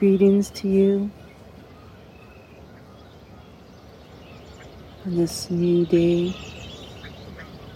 Greetings 0.00 0.48
to 0.52 0.66
you 0.66 1.10
on 5.04 5.14
this 5.14 5.50
new 5.50 5.84
day, 5.84 6.34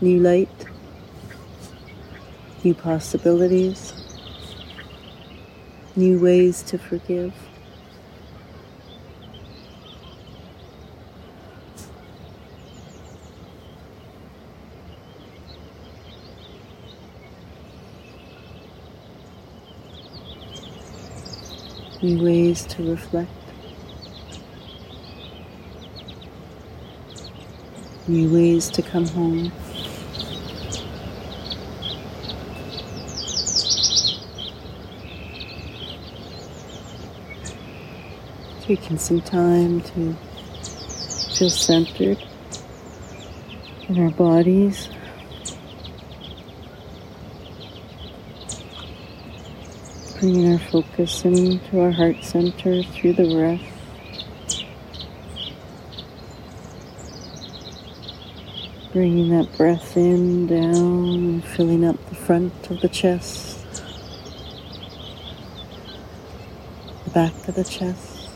new 0.01 0.21
light, 0.21 0.49
new 2.65 2.73
possibilities, 2.73 3.93
new 5.97 6.19
ways 6.19 6.63
to 6.63 6.79
forgive. 6.79 7.35
New 22.05 22.23
ways 22.23 22.67
to 22.67 22.91
reflect. 22.91 23.31
New 28.07 28.31
ways 28.31 28.69
to 28.69 28.83
come 28.83 29.07
home. 29.07 29.51
Taking 38.61 38.99
some 38.99 39.23
time 39.23 39.81
to 39.81 40.15
feel 41.39 41.49
centered 41.49 42.23
in 43.89 43.99
our 43.99 44.11
bodies. 44.11 44.91
Bringing 50.25 50.53
our 50.55 50.59
focus 50.59 51.23
into 51.27 51.81
our 51.83 51.91
heart 51.91 52.17
center 52.25 52.83
through 52.83 53.13
the 53.13 53.35
breath. 53.35 53.61
Bringing 58.95 59.29
that 59.37 59.55
breath 59.59 59.99
in, 59.99 60.47
down, 60.47 61.43
filling 61.43 61.85
up 61.85 62.03
the 62.09 62.15
front 62.15 62.71
of 62.71 62.81
the 62.81 62.89
chest, 62.89 63.67
the 67.05 67.11
back 67.11 67.35
of 67.47 67.55
the 67.55 67.65
chest. 67.65 68.31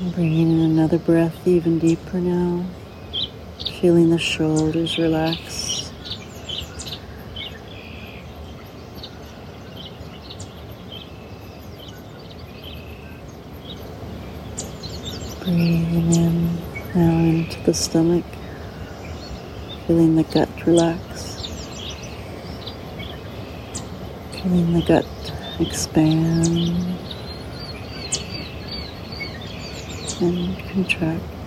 And 0.00 0.12
bringing 0.12 0.50
in 0.50 0.70
another 0.72 0.98
breath 0.98 1.46
even 1.46 1.78
deeper 1.78 2.18
now. 2.18 2.66
Feeling 3.82 4.10
the 4.10 4.18
shoulders 4.18 4.96
relax. 4.96 5.90
Breathing 15.40 16.12
in 16.12 16.56
now 16.94 17.18
into 17.24 17.60
the 17.64 17.74
stomach. 17.74 18.24
Feeling 19.88 20.14
the 20.14 20.22
gut 20.22 20.48
relax. 20.64 21.42
Feeling 24.30 24.74
the 24.74 24.82
gut 24.86 25.06
expand 25.58 27.00
and 30.20 30.56
contract. 30.68 31.41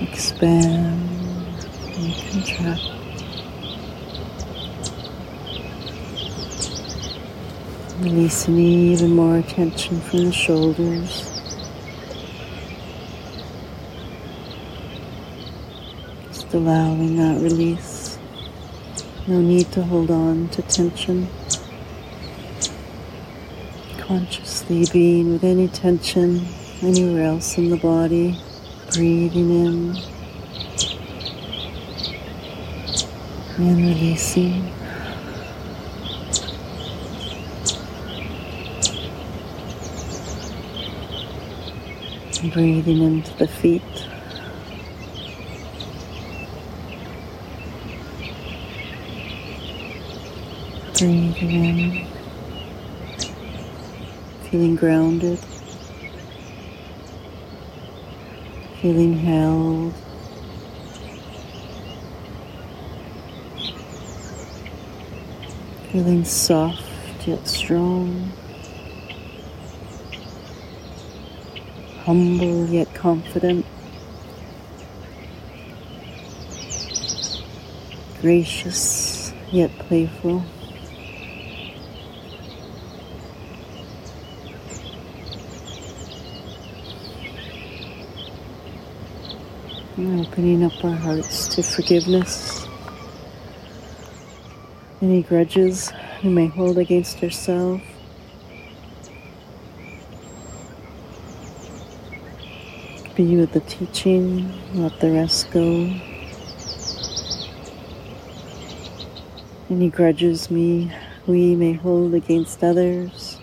Expand 0.00 1.00
and 1.96 2.14
contract. 2.30 2.82
Releasing 8.00 8.58
even 8.58 9.12
more 9.12 9.40
tension 9.42 10.00
from 10.02 10.26
the 10.26 10.32
shoulders. 10.32 11.32
Just 16.28 16.52
allowing 16.52 17.16
that 17.16 17.40
release. 17.40 18.18
No 19.26 19.40
need 19.40 19.72
to 19.72 19.82
hold 19.82 20.10
on 20.10 20.48
to 20.50 20.62
tension. 20.62 21.28
Consciously 23.98 24.84
being 24.92 25.32
with 25.32 25.42
any 25.42 25.68
tension 25.68 26.46
anywhere 26.82 27.24
else 27.24 27.56
in 27.56 27.70
the 27.70 27.76
body. 27.78 28.38
Breathing 28.92 29.50
in 29.50 29.96
and 33.58 33.76
releasing. 33.78 34.72
Breathing 42.52 43.02
into 43.02 43.36
the 43.38 43.48
feet. 43.48 43.82
Breathing 50.98 51.50
in. 51.50 52.06
Feeling 54.50 54.76
grounded. 54.76 55.40
Feeling 58.86 59.14
held. 59.14 59.92
Feeling 65.90 66.24
soft 66.24 67.26
yet 67.26 67.48
strong. 67.48 68.30
Humble 72.04 72.66
yet 72.66 72.94
confident. 72.94 73.66
Gracious 78.20 79.32
yet 79.50 79.76
playful. 79.80 80.44
Opening 89.98 90.62
up 90.62 90.84
our 90.84 90.90
hearts 90.90 91.48
to 91.48 91.62
forgiveness. 91.62 92.66
Any 95.00 95.22
grudges 95.22 95.90
we 96.22 96.28
may 96.28 96.48
hold 96.48 96.76
against 96.76 97.22
ourselves. 97.22 97.82
Be 103.14 103.36
with 103.36 103.52
the 103.52 103.60
teaching, 103.60 104.52
let 104.74 105.00
the 105.00 105.12
rest 105.12 105.50
go. 105.50 105.90
Any 109.70 109.88
grudges 109.88 110.50
me 110.50 110.92
we 111.26 111.56
may 111.56 111.72
hold 111.72 112.12
against 112.12 112.62
others. 112.62 113.40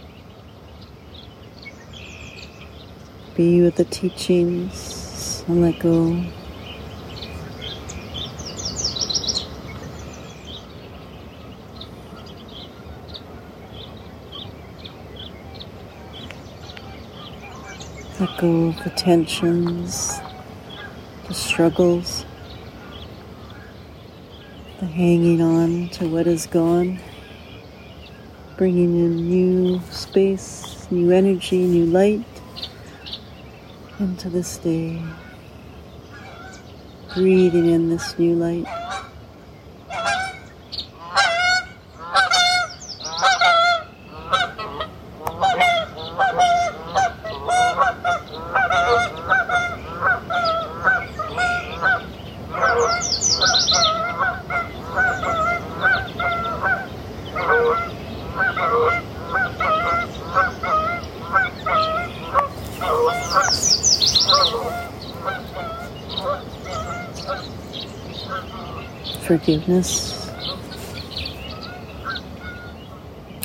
Be 3.35 3.63
with 3.63 3.75
the 3.75 3.85
teachings 3.85 5.43
and 5.47 5.63
let 5.63 5.79
go. 5.79 6.23
Let 18.23 18.37
go 18.37 18.67
of 18.67 18.81
the 18.85 18.89
tensions, 18.91 20.21
the 21.27 21.33
struggles, 21.33 22.25
the 24.79 24.85
hanging 24.85 25.41
on 25.41 25.89
to 25.89 26.07
what 26.07 26.25
is 26.25 26.47
gone, 26.47 27.01
bringing 28.55 28.97
in 28.97 29.29
new 29.29 29.81
space, 29.91 30.87
new 30.89 31.11
energy, 31.11 31.65
new 31.65 31.85
light 31.85 32.23
into 33.99 34.29
this 34.29 34.55
day. 34.57 35.03
Breathing 37.13 37.71
in 37.71 37.89
this 37.89 38.17
new 38.17 38.35
light. 38.35 38.82
Forgiveness, 69.23 70.29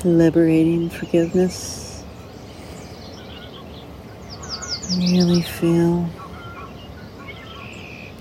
liberating 0.03 0.89
forgiveness. 0.89 2.03
Really 4.97 5.41
feel 5.41 6.09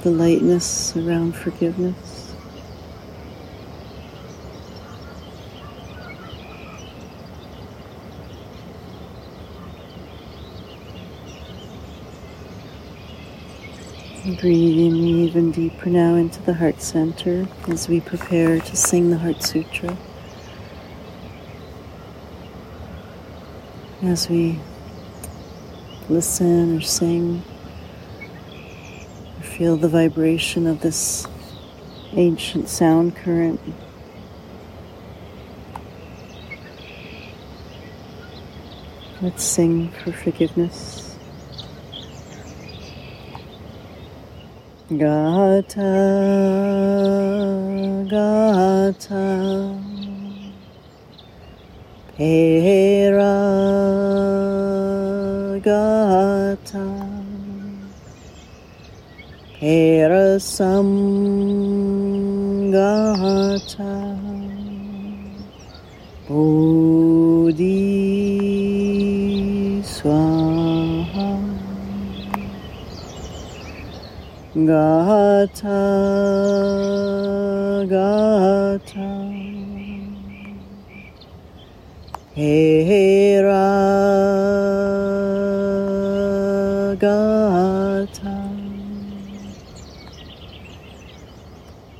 the 0.02 0.10
lightness 0.10 0.96
around 0.96 1.34
forgiveness. 1.34 2.17
Breathing 14.40 14.94
even 14.98 15.50
deeper 15.50 15.90
now 15.90 16.14
into 16.14 16.40
the 16.42 16.54
heart 16.54 16.80
center 16.80 17.48
as 17.66 17.88
we 17.88 18.00
prepare 18.00 18.60
to 18.60 18.76
sing 18.76 19.10
the 19.10 19.18
Heart 19.18 19.42
Sutra. 19.42 19.98
As 24.00 24.28
we 24.28 24.60
listen 26.08 26.76
or 26.76 26.80
sing, 26.80 27.42
or 29.38 29.42
feel 29.42 29.76
the 29.76 29.88
vibration 29.88 30.68
of 30.68 30.82
this 30.82 31.26
ancient 32.12 32.68
sound 32.68 33.16
current. 33.16 33.60
Let's 39.20 39.42
sing 39.42 39.88
for 39.88 40.12
forgiveness. 40.12 41.07
Gata, 44.88 45.84
Gata, 48.08 49.76
Pera, 52.16 53.36
Gata, 55.60 56.86
Pera 59.60 60.40
Sam, 60.40 60.88
Gata, 62.72 63.92
Bodhi 66.26 67.76
Swaha. 69.84 70.37
Gata, 74.66 75.84
Gata, 77.88 79.10
Hera, 82.34 83.66
Gata, 86.98 88.38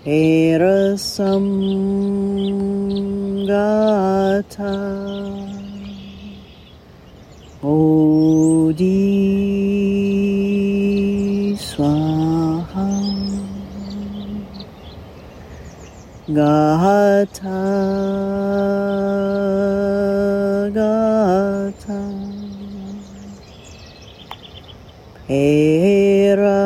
Perasam, 0.03 1.47
Gata, 3.47 4.75
Odi 7.63 9.18
Gata, 16.39 17.59
Gata, 20.73 22.01
Hera, 25.27 26.63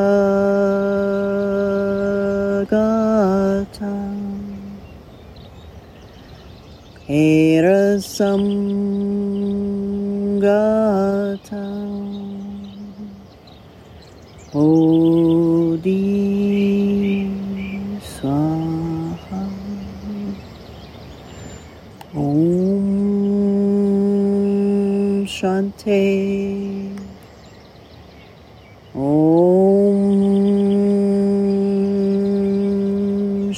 Gata, 2.68 3.94
Hera 7.06 7.98
Sam, 7.98 8.44
Gata, 10.38 11.64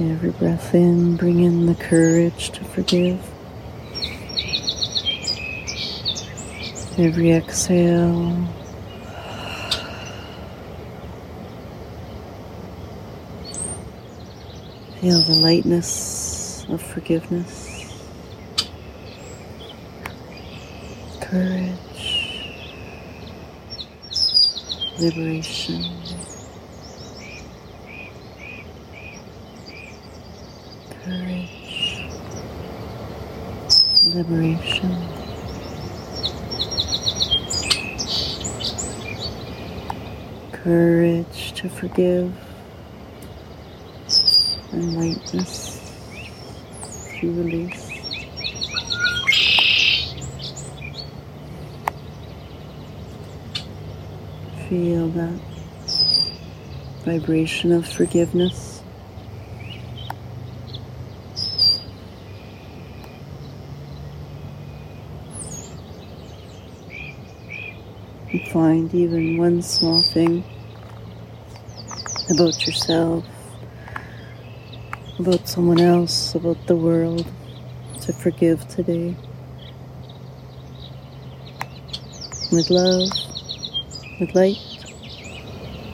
Every 0.00 0.30
breath 0.30 0.74
in, 0.74 1.16
bring 1.16 1.40
in 1.40 1.66
the 1.66 1.74
courage 1.74 2.50
to 2.50 2.64
forgive. 2.64 3.20
Every 6.98 7.32
exhale, 7.32 8.48
feel 15.00 15.22
the 15.22 15.36
lightness 15.40 16.66
of 16.68 16.80
forgiveness, 16.82 17.94
courage, 21.20 22.54
liberation. 24.98 25.99
Courage, 31.10 32.04
liberation. 34.04 34.96
Courage 40.52 41.52
to 41.54 41.68
forgive 41.68 42.32
and 44.70 44.96
lightness 44.96 45.80
to 47.18 47.32
release. 47.32 47.90
Feel 54.68 55.08
that 55.08 55.40
vibration 57.04 57.72
of 57.72 57.84
forgiveness. 57.84 58.69
And 68.32 68.48
find 68.48 68.94
even 68.94 69.38
one 69.38 69.60
small 69.60 70.02
thing 70.02 70.44
about 72.30 72.64
yourself, 72.64 73.24
about 75.18 75.48
someone 75.48 75.80
else, 75.80 76.36
about 76.36 76.64
the 76.68 76.76
world 76.76 77.26
to 78.02 78.12
forgive 78.12 78.66
today. 78.68 79.16
With 82.52 82.70
love, 82.70 83.08
with 84.20 84.34
light 84.34 84.58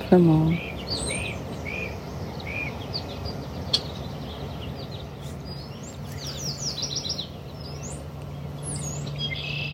from 0.09 0.29
all. 0.29 0.66